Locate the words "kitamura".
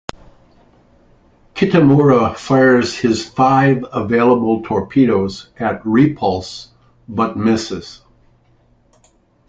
1.53-2.35